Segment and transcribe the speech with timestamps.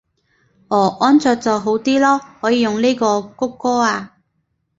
[0.69, 3.05] 哦安卓就好啲囉，可以用呢個
[3.37, 4.17] 穀歌啊